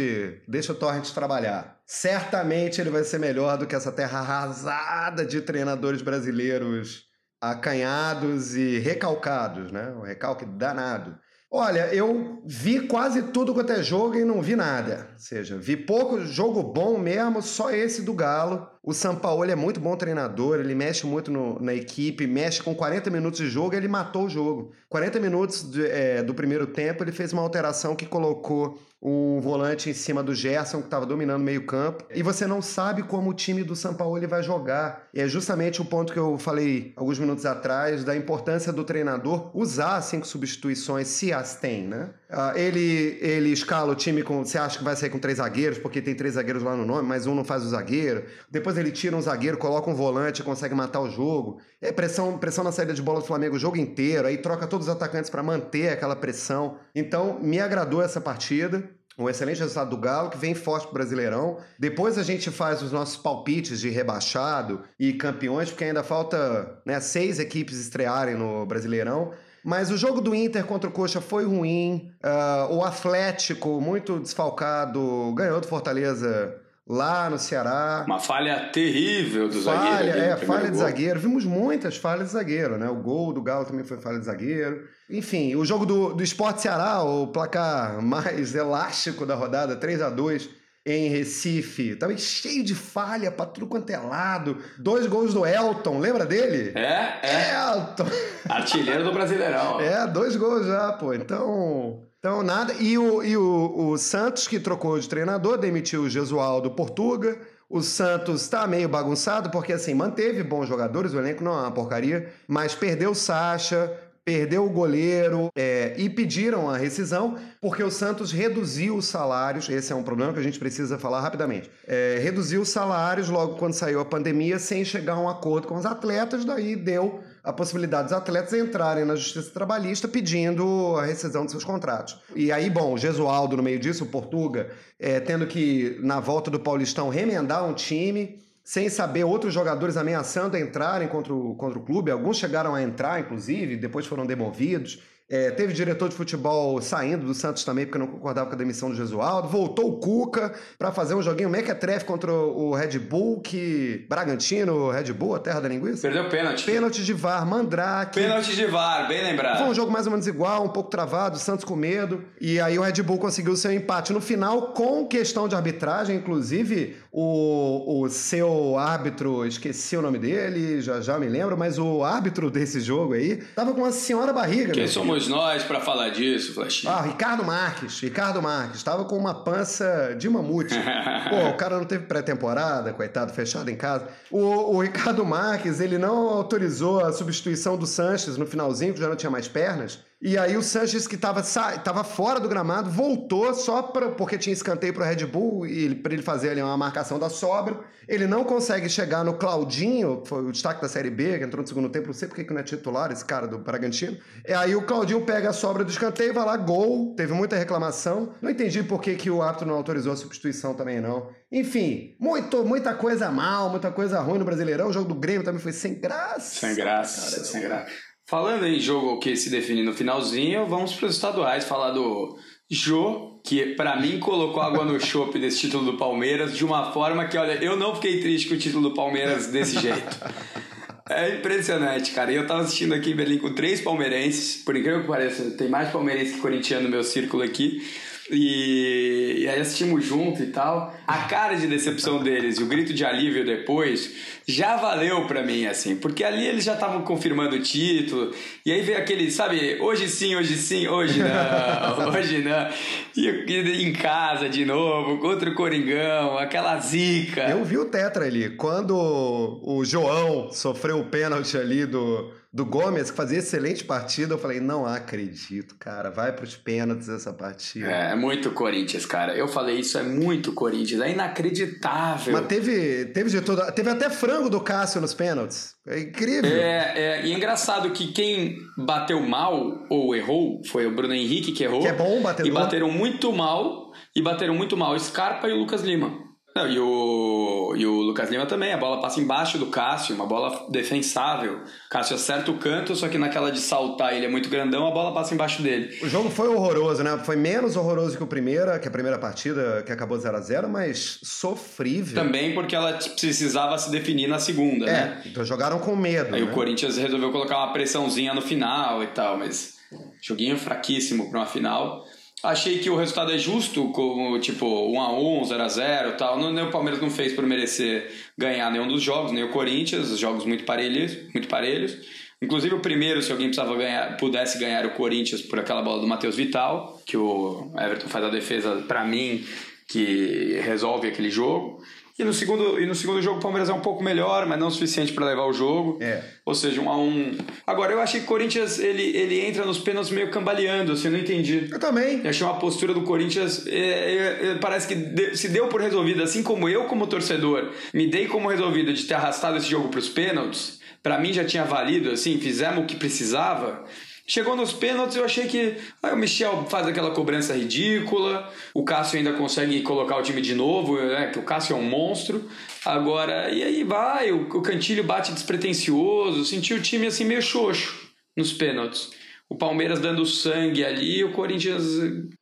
[0.48, 1.80] deixa o Torrent trabalhar.
[1.86, 7.04] Certamente ele vai ser melhor do que essa terra arrasada de treinadores brasileiros
[7.40, 9.94] acanhados e recalcados, né?
[10.00, 11.20] O recalque danado.
[11.52, 15.10] Olha, eu vi quase tudo quanto é jogo e não vi nada.
[15.12, 18.68] Ou seja, vi pouco jogo bom mesmo, só esse do Galo.
[18.86, 23.10] O Sampaoli é muito bom treinador, ele mexe muito no, na equipe, mexe com 40
[23.10, 24.74] minutos de jogo, ele matou o jogo.
[24.90, 29.90] 40 minutos de, é, do primeiro tempo, ele fez uma alteração que colocou um volante
[29.90, 32.06] em cima do Gerson, que estava dominando o meio campo.
[32.14, 35.08] E você não sabe como o time do São Paulo vai jogar.
[35.14, 39.50] E é justamente o ponto que eu falei alguns minutos atrás, da importância do treinador
[39.54, 42.12] usar cinco substituições, se as tem, né?
[42.34, 44.44] Uh, ele, ele escala o time com...
[44.44, 47.08] Você acha que vai sair com três zagueiros, porque tem três zagueiros lá no nome,
[47.08, 48.26] mas um não faz o zagueiro.
[48.50, 51.60] Depois ele tira um zagueiro, coloca um volante, consegue matar o jogo.
[51.80, 54.28] É pressão, pressão na saída de bola do Flamengo o jogo inteiro.
[54.28, 56.80] Aí troca todos os atacantes para manter aquela pressão.
[56.96, 58.84] Então, me agradou essa partida
[59.18, 61.58] um excelente resultado do Galo, que vem forte pro Brasileirão.
[61.78, 67.00] Depois a gente faz os nossos palpites de rebaixado e campeões, porque ainda falta né,
[67.00, 69.32] seis equipes estrearem no Brasileirão.
[69.64, 72.12] Mas o jogo do Inter contra o Coxa foi ruim.
[72.24, 76.56] Uh, o Atlético, muito desfalcado, ganhou do Fortaleza
[76.88, 78.04] lá no Ceará.
[78.06, 80.20] Uma falha terrível do falha, zagueiro.
[80.20, 81.20] É, falha de zagueiro.
[81.20, 82.90] Vimos muitas falhas de zagueiro, né?
[82.90, 84.88] O gol do Galo também foi falha de zagueiro.
[85.10, 90.10] Enfim, o jogo do, do Esporte Ceará, o placar mais elástico da rodada, 3 a
[90.10, 91.96] 2 em Recife.
[91.96, 94.58] Tava cheio de falha pra tudo quanto é lado.
[94.78, 96.72] Dois gols do Elton, lembra dele?
[96.76, 97.54] É, é.
[97.56, 98.06] Elton!
[98.50, 99.80] Artilheiro do Brasileirão.
[99.84, 101.14] É, dois gols já, pô.
[101.14, 102.04] Então.
[102.20, 102.74] Então, nada.
[102.80, 107.38] E o, e o, o Santos, que trocou de treinador, demitiu o Gesualdo Portuga.
[107.70, 111.72] O Santos está meio bagunçado, porque assim, manteve bons jogadores, o elenco não é uma
[111.72, 113.92] porcaria, mas perdeu o Sacha,
[114.26, 119.70] perdeu o goleiro é, e pediram a rescisão porque o Santos reduziu os salários.
[119.70, 121.70] Esse é um problema que a gente precisa falar rapidamente.
[121.86, 125.76] É, reduziu os salários logo quando saiu a pandemia sem chegar a um acordo com
[125.76, 131.46] os atletas, daí deu a possibilidade dos atletas entrarem na justiça trabalhista pedindo a rescisão
[131.46, 132.18] de seus contratos.
[132.34, 136.50] E aí, bom, o Gesualdo no meio disso, o Portuga, é, tendo que, na volta
[136.50, 141.84] do Paulistão, remendar um time sem saber outros jogadores ameaçando entrarem contra o, contra o
[141.84, 142.10] clube.
[142.10, 145.02] Alguns chegaram a entrar, inclusive, depois foram demovidos.
[145.30, 148.90] É, teve diretor de futebol saindo do Santos também porque não concordava com a demissão
[148.90, 149.48] do Jesualdo.
[149.48, 154.06] Voltou o Cuca para fazer um joguinho mequetrefe contra o Red Bull, que.
[154.10, 156.02] Bragantino, Red Bull, a terra da linguiça?
[156.02, 156.66] Perdeu pênalti.
[156.66, 158.20] Pênalti de VAR, Mandrake.
[158.20, 159.60] Pênalti de VAR, bem lembrado.
[159.60, 162.24] Foi um jogo mais ou menos igual, um pouco travado, o Santos com medo.
[162.40, 166.18] E aí o Red Bull conseguiu o seu empate no final, com questão de arbitragem,
[166.18, 172.04] inclusive o, o seu árbitro, esqueci o nome dele, já já me lembro, mas o
[172.04, 174.74] árbitro desse jogo aí tava com uma senhora barriga.
[174.74, 176.92] Quem somos somos nós para falar disso, Flashinho?
[176.92, 178.00] Ah, Ricardo Marques.
[178.00, 178.78] Ricardo Marques.
[178.78, 180.76] Estava com uma pança de mamute.
[181.30, 184.08] Pô, o cara não teve pré-temporada, coitado, fechado em casa.
[184.32, 189.08] O, o, Ricardo Marques, ele não autorizou a substituição do Sanches no finalzinho, que já
[189.08, 190.00] não tinha mais pernas.
[190.26, 191.44] E aí o Sanches, que estava
[191.84, 195.94] tava fora do gramado, voltou só pra, porque tinha escanteio para o Red Bull e
[195.94, 197.82] para ele fazer ali uma marcação da sobra.
[198.08, 201.68] Ele não consegue chegar no Claudinho, foi o destaque da Série B, que entrou no
[201.68, 204.18] segundo tempo, não sei porque que não é titular esse cara do Bragantino.
[204.48, 208.34] E aí o Claudinho pega a sobra do escanteio, vai lá, gol, teve muita reclamação.
[208.42, 211.32] Não entendi por que, que o árbitro não autorizou a substituição também, não.
[211.52, 214.88] Enfim, muito, muita coisa mal, muita coisa ruim no Brasileirão.
[214.88, 216.62] O jogo do Grêmio também foi sem graça.
[216.62, 218.13] Sem graça, cara, sem graça.
[218.26, 222.38] Falando em jogo que se define no finalzinho, vamos para os estaduais falar do
[222.72, 227.26] Jô, que para mim colocou água no chope desse título do Palmeiras de uma forma
[227.26, 230.20] que, olha, eu não fiquei triste com o título do Palmeiras desse jeito.
[231.10, 232.32] É impressionante, cara.
[232.32, 235.68] E eu tava assistindo aqui em Berlim com três palmeirenses, por incrível que pareça, tem
[235.68, 237.86] mais palmeirenses que corintiano no meu círculo aqui.
[238.32, 240.94] E, e aí assistimos junto e tal.
[241.06, 244.14] A cara de decepção deles e o grito de alívio depois
[244.48, 248.34] já valeu para mim, assim, porque ali eles já estavam confirmando o título.
[248.66, 252.70] E aí veio aquele, sabe, hoje sim, hoje sim, hoje não, hoje não.
[253.16, 257.50] E, e em casa de novo, contra o Coringão, aquela zica.
[257.50, 258.52] Eu vi o Tetra ali.
[258.52, 264.38] Quando o João sofreu o pênalti ali do do Gomes, que fazia excelente partida, eu
[264.38, 267.92] falei, não acredito, cara, vai para os pênaltis essa partida.
[267.92, 269.36] É, é muito Corinthians, cara.
[269.36, 272.32] Eu falei, isso é muito Corinthians, é inacreditável.
[272.32, 275.74] Mas teve, teve de tudo, teve até frango do Cássio nos pênaltis.
[275.88, 276.52] É incrível.
[276.52, 281.54] É, é, e é engraçado que quem bateu mal ou errou foi o Bruno Henrique
[281.54, 281.82] que errou.
[281.82, 285.58] Que é bom bater E bateram muito mal, e bateram muito mal Scarpa e o
[285.58, 286.33] Lucas Lima.
[286.56, 290.28] Não, e o, e o Lucas Lima também, a bola passa embaixo do Cássio, uma
[290.28, 291.62] bola defensável.
[291.90, 295.12] Cássio acerta o canto, só que naquela de saltar ele é muito grandão, a bola
[295.14, 295.98] passa embaixo dele.
[296.04, 297.20] O jogo foi horroroso, né?
[297.26, 300.70] Foi menos horroroso que o primeira, que a primeira partida, que acabou 0 a 0
[300.70, 302.16] mas sofrível.
[302.16, 305.22] Também porque ela precisava se definir na segunda, é, né?
[305.26, 306.36] então jogaram com medo.
[306.36, 306.52] Aí né?
[306.52, 309.74] o Corinthians resolveu colocar uma pressãozinha no final e tal, mas
[310.22, 312.06] joguinho fraquíssimo para uma final.
[312.44, 316.38] Achei que o resultado é justo, como tipo 1x1, 0x0 e tal.
[316.38, 320.12] Não, nem o Palmeiras não fez por merecer ganhar nenhum dos jogos, nem o Corinthians,
[320.12, 321.98] os jogos muito parelhos, muito parelhos.
[322.42, 326.08] Inclusive o primeiro, se alguém precisava ganhar, pudesse ganhar o Corinthians por aquela bola do
[326.08, 329.46] Matheus Vital, que o Everton faz a defesa para mim,
[329.88, 331.82] que resolve aquele jogo.
[332.18, 334.68] E no segundo, e no segundo jogo o Palmeiras é um pouco melhor, mas não
[334.68, 335.98] o suficiente para levar o jogo.
[336.00, 336.24] É.
[336.46, 337.36] Ou seja, um a um.
[337.66, 341.14] Agora, eu achei que o Corinthians ele, ele entra nos pênaltis meio cambaleando, assim, eu
[341.14, 341.68] não entendi.
[341.72, 342.22] Eu também.
[342.24, 345.82] Eu achei uma postura do Corinthians, é, é, é, parece que de, se deu por
[345.82, 349.90] resolvida, assim como eu, como torcedor, me dei como resolvida de ter arrastado esse jogo
[349.90, 350.80] para os pênaltis.
[351.02, 353.86] Para mim já tinha valido, assim, fizemos o que precisava.
[354.26, 359.34] Chegou nos pênaltis, eu achei que o Michel faz aquela cobrança ridícula, o Cássio ainda
[359.34, 362.50] consegue colocar o time de novo, né, que o Cássio é um monstro.
[362.86, 368.12] Agora, e aí vai, o, o Cantilho bate despretensioso, senti o time assim meio xoxo
[368.38, 369.12] nos pênaltis.
[369.50, 371.84] O Palmeiras dando sangue ali, o Corinthians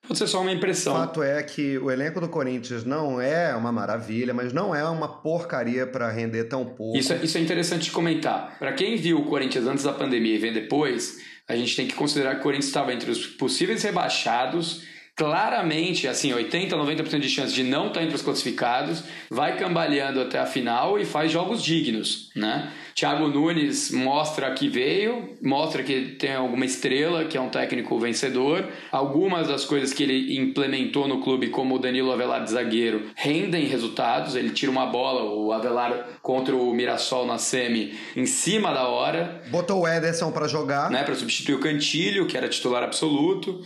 [0.08, 0.94] pode ser só uma impressão.
[0.94, 4.88] O fato é que o elenco do Corinthians não é uma maravilha, mas não é
[4.88, 6.98] uma porcaria para render tão pouco.
[6.98, 8.56] Isso, é, isso é interessante de comentar.
[8.60, 11.18] Para quem viu o Corinthians antes da pandemia e vê depois,
[11.48, 14.84] a gente tem que considerar que o Corinthians estava entre os possíveis rebaixados,
[15.22, 20.40] claramente, assim, 80, 90% de chance de não estar entre os classificados, vai cambaleando até
[20.40, 22.72] a final e faz jogos dignos, né?
[22.96, 28.68] Thiago Nunes mostra que veio, mostra que tem alguma estrela, que é um técnico vencedor.
[28.92, 33.66] Algumas das coisas que ele implementou no clube, como o Danilo Avelar de zagueiro, rendem
[33.66, 34.36] resultados.
[34.36, 39.42] Ele tira uma bola, o Avelar contra o Mirassol na semi, em cima da hora.
[39.50, 40.90] Botou o Ederson para jogar.
[40.90, 43.62] Né, para substituir o Cantilho, que era titular absoluto.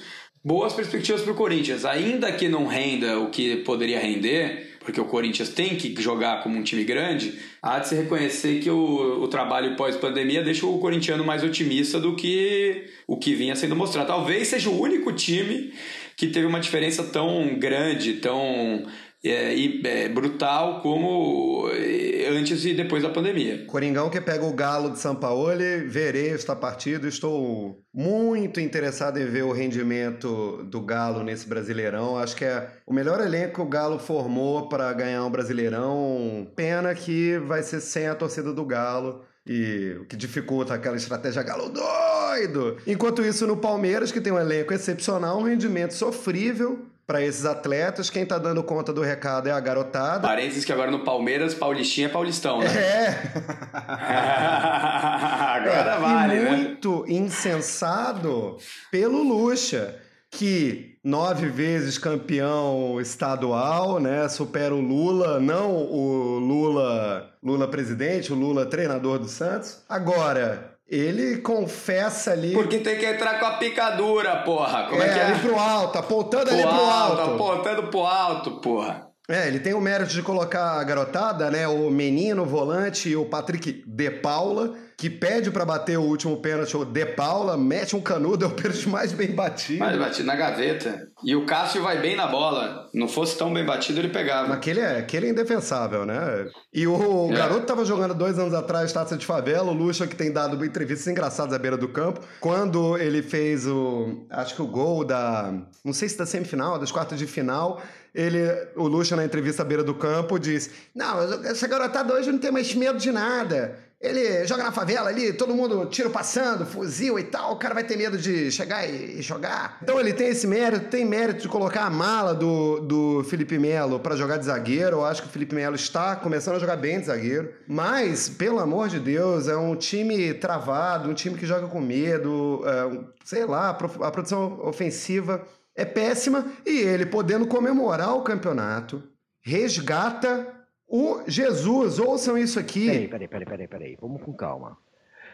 [0.47, 1.86] Boas perspectivas para o Corinthians.
[1.86, 6.55] Ainda que não renda o que poderia render, porque o Corinthians tem que jogar como
[6.55, 11.25] um time grande, há de se reconhecer que o, o trabalho pós-pandemia deixa o corintiano
[11.25, 14.05] mais otimista do que o que vinha sendo mostrado.
[14.05, 15.73] Talvez seja o único time
[16.15, 18.86] que teve uma diferença tão grande, tão
[19.30, 23.66] é, é, brutal como é, antes e depois da pandemia.
[23.66, 25.46] Coringão que pega o Galo de São Paulo,
[25.88, 32.18] verei esta partida, estou muito interessado em ver o rendimento do Galo nesse Brasileirão.
[32.18, 36.48] Acho que é o melhor elenco que o Galo formou para ganhar um Brasileirão.
[36.56, 41.44] Pena que vai ser sem a torcida do Galo e o que dificulta aquela estratégia
[41.44, 42.78] galo doido.
[42.88, 48.10] Enquanto isso, no Palmeiras, que tem um elenco excepcional, um rendimento sofrível, para esses atletas.
[48.10, 50.28] Quem tá dando conta do recado é a garotada.
[50.28, 52.68] Parênteses que agora no Palmeiras, Paulistinha é Paulistão, né?
[52.68, 53.32] É.
[53.74, 56.52] agora é, vale, e né?
[56.52, 58.58] muito insensado
[58.91, 59.96] pelo Lucha,
[60.32, 64.28] que nove vezes campeão estadual, né?
[64.28, 69.84] Supera o Lula, não o Lula, Lula presidente, o Lula treinador do Santos.
[69.88, 72.54] Agora, ele confessa ali.
[72.54, 74.88] Porque tem que entrar com a picadura, porra.
[74.89, 75.24] Como é, é que é?
[75.24, 77.21] ali pro alto, apontando pro ali pro alto.
[77.21, 77.34] alto.
[77.34, 79.08] Apontando pro alto, porra.
[79.28, 81.67] É, ele tem o mérito de colocar a garotada, né?
[81.67, 86.38] O menino, o volante e o Patrick De Paula que pede para bater o último
[86.38, 89.79] pênalti, o De Paula, mete um canudo, é o pênalti mais bem batido.
[89.79, 91.08] Mais batido na gaveta.
[91.23, 92.89] E o Cássio vai bem na bola.
[92.93, 94.53] Não fosse tão bem batido, ele pegava.
[94.53, 96.47] Aquele é, aquele é indefensável, né?
[96.73, 97.36] E o é.
[97.36, 101.08] garoto tava jogando dois anos atrás, Taça de Favela, o Lucha, que tem dado entrevistas
[101.08, 102.21] engraçadas à beira do campo.
[102.39, 104.25] Quando ele fez o.
[104.29, 105.53] Acho que o gol da.
[105.84, 107.81] Não sei se da semifinal, das quartas de final
[108.15, 108.39] ele,
[108.77, 112.49] o Lucha, na entrevista à beira do campo, diz: Não, essa garotada hoje não tem
[112.49, 113.77] mais medo de nada.
[114.06, 117.84] Ele joga na favela ali, todo mundo tiro passando, fuzil e tal, o cara vai
[117.84, 119.80] ter medo de chegar e, jogar.
[119.82, 124.00] Então ele tem esse mérito, tem mérito de colocar a mala do, do Felipe Melo
[124.00, 124.98] para jogar de zagueiro.
[124.98, 127.52] Eu acho que o Felipe Melo está começando a jogar bem de zagueiro.
[127.68, 132.63] Mas, pelo amor de Deus, é um time travado, um time que joga com medo,
[132.65, 135.44] é, sei lá, a produção ofensiva
[135.76, 139.04] é péssima e ele podendo comemorar o campeonato
[139.41, 140.55] resgata
[140.88, 142.86] o Jesus, ouçam isso aqui.
[142.88, 143.98] Peraí, peraí, peraí, peraí, peraí.
[144.00, 144.78] Vamos com calma.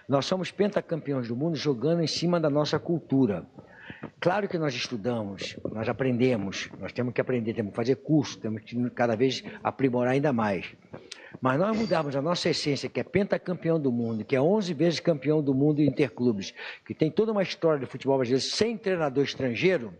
[0.07, 3.45] Nós somos pentacampeões do mundo jogando em cima da nossa cultura.
[4.19, 8.61] Claro que nós estudamos, nós aprendemos, nós temos que aprender, temos que fazer curso, temos
[8.63, 10.73] que cada vez aprimorar ainda mais.
[11.39, 14.99] Mas nós mudamos a nossa essência, que é pentacampeão do mundo, que é 11 vezes
[14.99, 16.53] campeão do mundo em interclubes,
[16.85, 19.93] que tem toda uma história de futebol brasileiro sem treinador estrangeiro.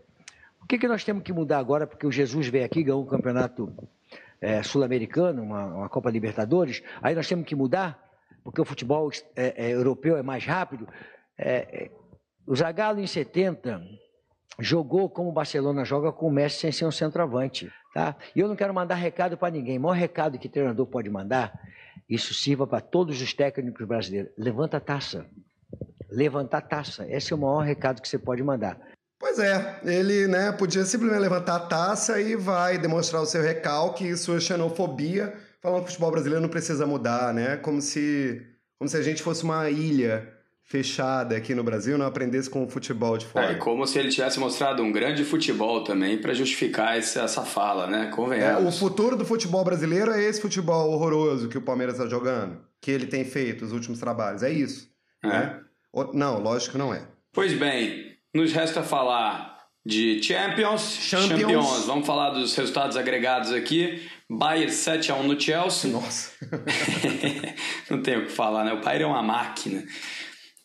[0.62, 1.86] O que, que nós temos que mudar agora?
[1.86, 3.72] Porque o Jesus veio aqui, ganhou um campeonato
[4.42, 7.96] é, sul-americano, uma, uma, Copa Libertadores, aí nós temos que mudar,
[8.42, 10.88] porque o futebol é, é, europeu é mais rápido.
[11.38, 11.90] É, é,
[12.44, 13.80] o Zagallo, em 70,
[14.58, 17.70] jogou como o Barcelona joga com o Messi sem ser um centroavante.
[17.94, 18.16] Tá?
[18.34, 19.78] E eu não quero mandar recado para ninguém.
[19.78, 21.52] O maior recado que treinador pode mandar,
[22.08, 24.32] isso sirva para todos os técnicos brasileiros.
[24.36, 25.24] Levanta a taça.
[26.10, 27.06] Levanta a taça.
[27.08, 28.76] Esse é o maior recado que você pode mandar.
[29.22, 34.04] Pois é, ele né, podia simplesmente levantar a taça e vai demonstrar o seu recalque
[34.04, 37.56] e sua xenofobia, falando que o futebol brasileiro não precisa mudar, né?
[37.56, 38.42] Como se,
[38.76, 40.28] como se a gente fosse uma ilha
[40.64, 43.52] fechada aqui no Brasil não aprendesse com o futebol de fora.
[43.52, 47.86] É, como se ele tivesse mostrado um grande futebol também para justificar essa, essa fala,
[47.86, 48.10] né?
[48.12, 48.64] Convenhamos.
[48.64, 52.58] É, o futuro do futebol brasileiro é esse futebol horroroso que o Palmeiras está jogando,
[52.80, 54.42] que ele tem feito os últimos trabalhos.
[54.42, 54.90] É isso.
[55.22, 55.28] É.
[55.28, 55.60] Né?
[56.12, 57.06] Não, lógico que não é.
[57.32, 60.96] Pois bem, nos resta falar de Champions.
[61.00, 61.40] Champions.
[61.40, 61.86] Champions.
[61.86, 64.08] Vamos falar dos resultados agregados aqui.
[64.30, 65.90] Bayern 7 a 1 no Chelsea.
[65.90, 66.32] Nossa.
[67.90, 68.72] Não tem o que falar, né?
[68.72, 69.84] O Bayern é uma máquina.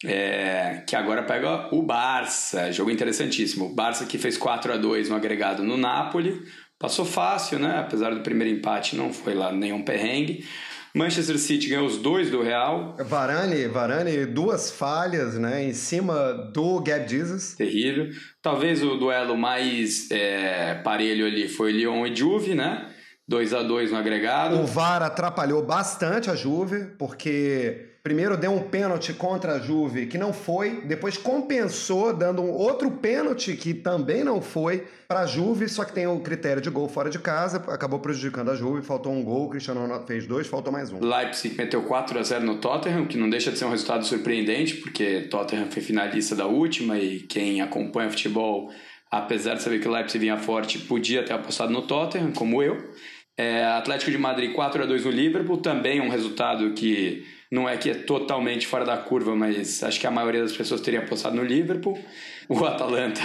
[0.05, 2.72] É, que agora pega o Barça.
[2.72, 3.65] Jogo interessantíssimo.
[3.65, 6.41] O Barça que fez 4 a 2 no agregado no Napoli.
[6.80, 7.80] Passou fácil, né?
[7.80, 10.45] Apesar do primeiro empate, não foi lá nenhum perrengue.
[10.93, 12.95] Manchester City ganhou os dois do Real.
[12.99, 15.63] Varane, Varane, duas falhas, né?
[15.63, 17.55] Em cima do Gab Jesus.
[17.55, 18.09] Terrível.
[18.41, 22.89] Talvez o duelo mais é, parelho ali foi Lyon e Juve, né?
[23.27, 24.57] 2 a 2 no agregado.
[24.57, 30.17] O VAR atrapalhou bastante a Juve, porque primeiro deu um pênalti contra a Juve que
[30.17, 35.67] não foi, depois compensou dando um outro pênalti que também não foi para a Juve,
[35.67, 39.11] só que tem o critério de gol fora de casa, acabou prejudicando a Juve, faltou
[39.11, 41.03] um gol, o Cristiano Ronaldo fez dois, faltou mais um.
[41.03, 44.75] Leipzig meteu 4 a 0 no Tottenham, que não deixa de ser um resultado surpreendente,
[44.75, 48.71] porque Tottenham foi finalista da última e quem acompanha futebol,
[49.11, 52.89] apesar de saber que o Leipzig vinha forte, podia ter apostado no Tottenham, como eu.
[53.35, 57.77] É, Atlético de Madrid 4 a 2 no Liverpool, também um resultado que não é
[57.77, 61.35] que é totalmente fora da curva, mas acho que a maioria das pessoas teria apostado
[61.35, 61.97] no Liverpool.
[62.49, 63.19] O Atalanta,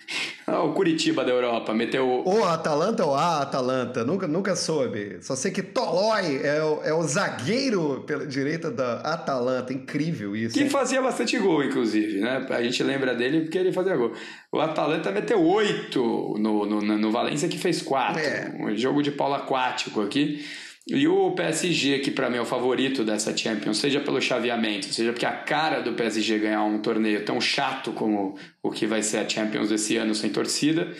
[0.48, 2.22] o Curitiba da Europa, meteu.
[2.24, 4.02] O Atalanta ou a Atalanta?
[4.02, 5.18] Nunca, nunca soube.
[5.20, 9.74] Só sei que Tolói é o, é o zagueiro pela direita da Atalanta.
[9.74, 10.54] Incrível isso.
[10.54, 10.70] Que hein?
[10.70, 12.46] fazia bastante gol, inclusive, né?
[12.48, 14.14] A gente lembra dele porque ele fazia gol.
[14.50, 18.22] O Atalanta meteu oito no, no, no Valência, que fez quatro.
[18.22, 18.54] É.
[18.58, 20.42] Um jogo de polo aquático aqui.
[20.88, 25.12] E o PSG, que para mim é o favorito dessa Champions, seja pelo chaveamento, seja
[25.12, 29.18] porque a cara do PSG ganhar um torneio tão chato como o que vai ser
[29.18, 30.92] a Champions desse ano sem torcida,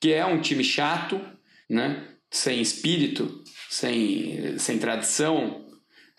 [0.00, 1.20] que é um time chato,
[1.68, 2.02] né?
[2.30, 5.65] sem espírito, sem, sem tradição.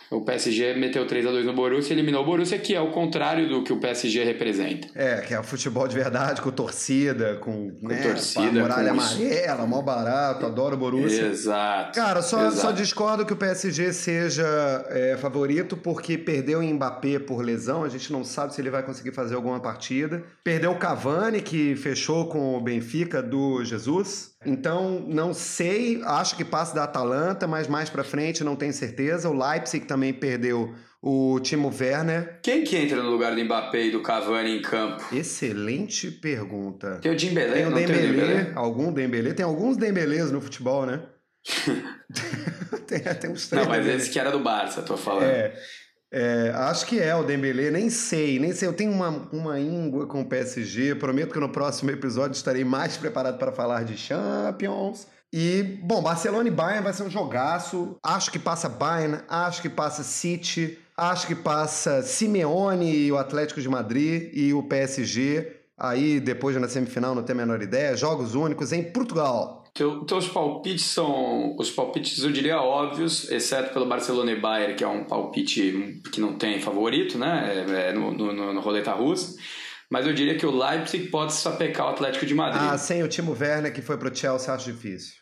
[0.09, 2.91] O PSG meteu 3 a 2 no Borussia e eliminou o Borussia, que é o
[2.91, 4.87] contrário do que o PSG representa.
[4.95, 9.15] É, que é o futebol de verdade, com torcida, com, né, torcida, muralha com isso.
[9.21, 11.27] amarela, mó barato, adoro o Borussia.
[11.27, 11.99] Exato.
[11.99, 12.57] Cara, só, Exato.
[12.57, 17.83] só discordo que o PSG seja é, favorito porque perdeu em Mbappé por lesão.
[17.83, 20.23] A gente não sabe se ele vai conseguir fazer alguma partida.
[20.43, 24.36] Perdeu o Cavani, que fechou com o Benfica do Jesus.
[24.47, 26.01] Então, não sei.
[26.05, 29.29] Acho que passa da Atalanta, mas mais pra frente não tenho certeza.
[29.29, 32.39] O Leipzig também perdeu o Timo Werner.
[32.41, 35.03] Quem que entra no lugar do Mbappé e do Cavani em campo?
[35.13, 36.99] Excelente pergunta.
[37.01, 38.51] Tem o Dembélé, Tem o não tem o Dembélé, Dembélé?
[38.55, 39.33] algum Dembélé.
[39.33, 41.01] Tem alguns Dembélés no futebol, né?
[42.87, 45.25] tem, tem uns três Não, mas esse que era do Barça, tô falando.
[45.25, 45.53] É,
[46.11, 48.67] é, acho que é o Dembélé, nem sei, nem sei.
[48.67, 50.95] Eu tenho uma, uma íngua com o PSG.
[50.95, 55.07] Prometo que no próximo episódio estarei mais preparado para falar de Champions.
[55.33, 57.97] E, bom, Barcelona e Bayern vai ser um jogaço.
[58.01, 63.59] Acho que passa Bayern, acho que passa City, acho que passa Simeone e o Atlético
[63.59, 65.57] de Madrid e o PSG.
[65.77, 67.95] Aí, depois na semifinal, não tenho a menor ideia.
[67.97, 69.65] Jogos únicos em Portugal.
[69.77, 74.83] Teu, teus palpites são os palpites, eu diria, óbvios, exceto pelo Barcelona e Bayern, que
[74.83, 77.63] é um palpite que não tem favorito, né?
[77.69, 79.37] É, é no, no, no roleta russa.
[79.87, 82.59] Mas eu diria que o Leipzig pode sapecar o Atlético de Madrid.
[82.59, 85.13] Ah, sem o Timo Werner que foi pro Chelsea, acho difícil.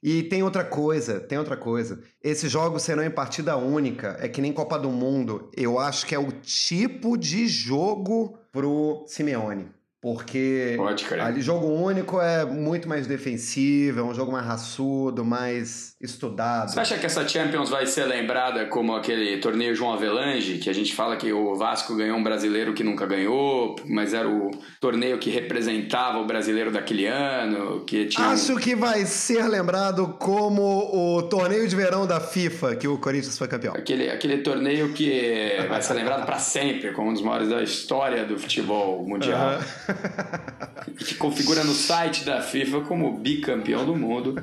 [0.00, 2.00] E tem outra coisa, tem outra coisa.
[2.22, 5.50] Esses jogos serão em partida única, é que nem Copa do Mundo.
[5.56, 9.68] Eu acho que é o tipo de jogo pro Simeone.
[10.02, 10.78] Porque
[11.20, 16.70] ali jogo único é muito mais defensivo, é um jogo mais raçudo, mais estudado.
[16.70, 20.72] Você acha que essa Champions vai ser lembrada como aquele torneio João Avelange, que a
[20.72, 25.18] gente fala que o Vasco ganhou um brasileiro que nunca ganhou, mas era o torneio
[25.18, 31.22] que representava o brasileiro daquele ano, que tinha Acho que vai ser lembrado como o
[31.24, 33.74] torneio de verão da FIFA, que o Corinthians foi campeão.
[33.74, 38.24] aquele, aquele torneio que vai ser lembrado para sempre como um dos maiores da história
[38.24, 39.60] do futebol mundial.
[40.98, 44.34] E que configura no site da FIFA como bicampeão do mundo.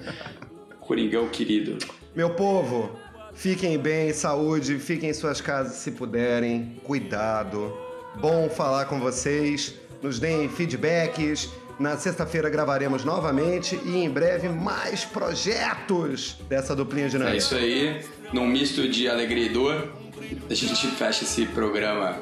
[0.79, 1.77] Coringão querido.
[2.15, 2.97] Meu povo,
[3.33, 7.75] fiquem bem, saúde, fiquem em suas casas se puderem, cuidado.
[8.15, 11.49] Bom falar com vocês, nos deem feedbacks.
[11.79, 17.37] Na sexta-feira gravaremos novamente e em breve mais projetos dessa duplinha É dinâmica.
[17.37, 18.01] isso aí,
[18.33, 19.93] num misto de alegria e dor,
[20.49, 22.17] a gente fecha esse programa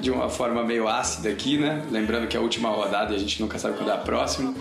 [0.00, 1.82] de uma forma meio ácida aqui, né?
[1.90, 4.54] Lembrando que é a última rodada e a gente nunca sabe quando é a próxima.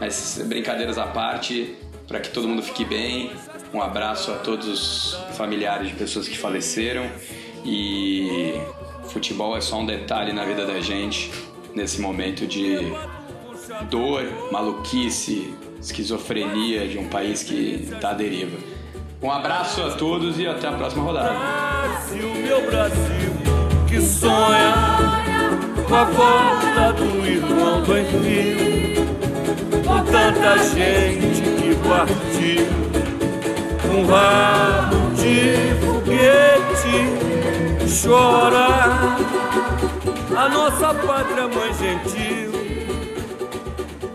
[0.00, 3.32] Mas brincadeiras à parte, para que todo mundo fique bem.
[3.72, 7.06] Um abraço a todos os familiares de pessoas que faleceram.
[7.64, 8.54] E
[9.08, 11.30] futebol é só um detalhe na vida da gente
[11.74, 12.78] nesse momento de
[13.90, 18.56] dor, maluquice, esquizofrenia de um país que está à deriva.
[19.22, 21.30] Um abraço a todos e até a próxima rodada.
[21.30, 23.37] Brasil, meu Brasil,
[24.08, 24.74] sonha
[25.86, 29.06] com a volta do irmão do envio,
[29.84, 32.66] com tanta gente que partiu
[33.94, 37.28] um rabo de foguete
[38.02, 38.68] chora.
[40.36, 42.52] A nossa pátria mãe gentil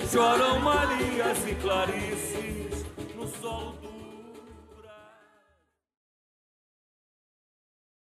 [0.09, 2.22] choram Marias e solo